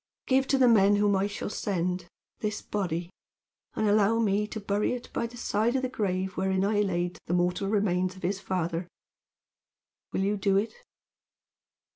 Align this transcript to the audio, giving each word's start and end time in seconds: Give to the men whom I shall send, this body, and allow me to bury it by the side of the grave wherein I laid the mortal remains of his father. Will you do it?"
Give 0.25 0.47
to 0.47 0.57
the 0.57 0.67
men 0.67 0.95
whom 0.95 1.15
I 1.15 1.27
shall 1.27 1.51
send, 1.51 2.07
this 2.39 2.63
body, 2.63 3.11
and 3.75 3.87
allow 3.87 4.17
me 4.17 4.47
to 4.47 4.59
bury 4.59 4.93
it 4.93 5.13
by 5.13 5.27
the 5.27 5.37
side 5.37 5.75
of 5.75 5.83
the 5.83 5.89
grave 5.89 6.35
wherein 6.37 6.65
I 6.65 6.81
laid 6.81 7.19
the 7.27 7.35
mortal 7.35 7.67
remains 7.69 8.15
of 8.15 8.23
his 8.23 8.39
father. 8.39 8.87
Will 10.11 10.21
you 10.21 10.37
do 10.37 10.57
it?" 10.57 10.73